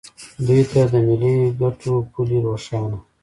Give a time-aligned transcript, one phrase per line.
[0.45, 2.97] دوی ته د ملي ګټو پولې روښانه